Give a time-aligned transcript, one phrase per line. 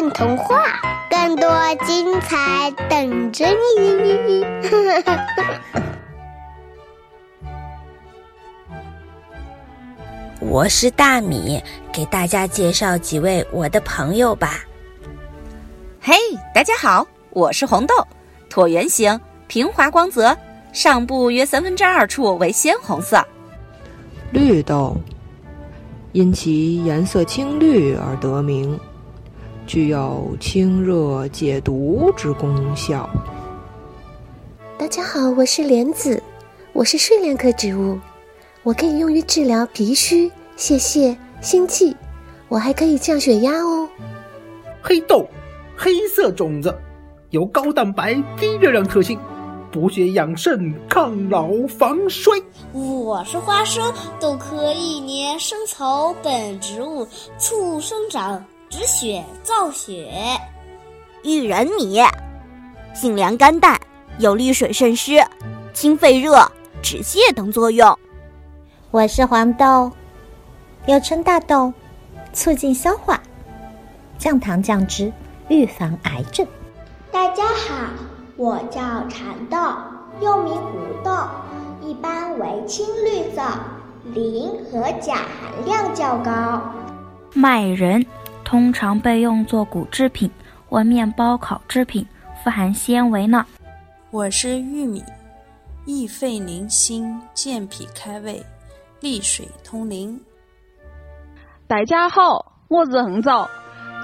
[0.00, 0.80] 混童话，
[1.10, 1.46] 更多
[1.84, 4.42] 精彩等着你！
[10.40, 14.60] 我是大米，给大家介绍几位我的朋友吧。
[16.00, 16.14] 嘿，
[16.54, 17.94] 大家好，我是红豆，
[18.48, 20.34] 椭圆形，平滑光泽，
[20.72, 23.22] 上部约三分之二处为鲜红色。
[24.32, 24.96] 绿豆，
[26.12, 28.80] 因其颜色青绿而得名。
[29.70, 33.08] 具有清热解毒之功效。
[34.76, 36.20] 大家好，我是莲子，
[36.72, 37.96] 我是睡莲科植物，
[38.64, 41.96] 我可以用于治疗脾虚、泄泻、心悸，
[42.48, 43.88] 我还可以降血压哦。
[44.82, 45.24] 黑豆，
[45.76, 46.76] 黑色种子，
[47.30, 49.20] 有高蛋白、低热量特性，
[49.70, 52.36] 补血养肾、抗老防衰。
[52.72, 57.06] 我是花生，都可以粘生草本植物，
[57.38, 58.44] 促生长。
[58.70, 60.08] 止血造血，
[61.24, 62.00] 薏仁米，
[62.94, 63.76] 性凉甘淡，
[64.20, 65.20] 有利水渗湿、
[65.74, 66.40] 清肺热、
[66.80, 67.98] 止泻等作用。
[68.92, 69.90] 我是黄豆，
[70.86, 71.72] 又称大豆，
[72.32, 73.20] 促进消化，
[74.18, 75.12] 降糖降脂，
[75.48, 76.46] 预防癌症。
[77.10, 77.74] 大家好，
[78.36, 79.58] 我叫蚕豆，
[80.20, 81.10] 又名胡豆，
[81.82, 83.42] 一般为青绿色，
[84.14, 86.62] 磷和钾含量较高。
[87.34, 88.06] 麦仁。
[88.50, 90.28] 通常被用作谷制品
[90.68, 92.04] 或面包烤制品，
[92.42, 93.46] 富含纤维呢。
[94.10, 95.04] 我是玉米，
[95.86, 98.44] 益肺宁心，健脾开胃，
[98.98, 100.20] 利水通淋。
[101.68, 103.48] 大家好，我是红枣，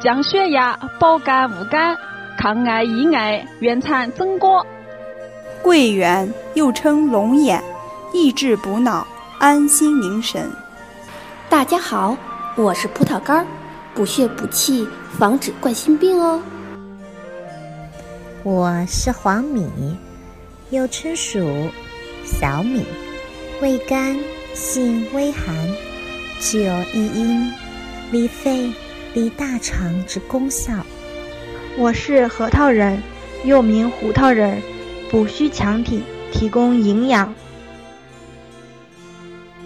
[0.00, 1.96] 降血压、保肝护肝、
[2.38, 4.64] 抗癌抑癌，原产中国。
[5.60, 7.60] 桂圆又称龙眼，
[8.12, 9.04] 益智补脑，
[9.40, 10.48] 安心宁神。
[11.48, 12.16] 大家好，
[12.54, 13.46] 我是葡萄干儿。
[13.96, 14.86] 补血补气，
[15.18, 16.42] 防止冠心病哦。
[18.42, 19.66] 我是黄米，
[20.68, 21.70] 又称薯、
[22.22, 22.84] 小米，
[23.62, 24.14] 味甘，
[24.52, 25.56] 性微寒，
[26.38, 27.50] 具有益阴、
[28.12, 28.70] 利肺、
[29.14, 30.74] 利大肠之功效。
[31.78, 33.02] 我是核桃仁，
[33.44, 34.60] 又名胡桃仁，
[35.10, 37.32] 补虚强体，提供营养。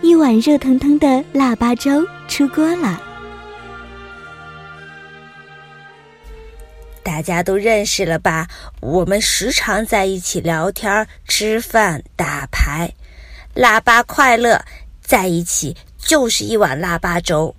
[0.00, 3.02] 一碗热腾腾的腊八粥出锅了。
[7.02, 8.46] 大家都认识了吧？
[8.80, 12.92] 我们时常在一起聊天、吃饭、打牌，
[13.54, 14.64] 腊八快乐，
[15.00, 17.54] 在一起就是一碗腊八粥。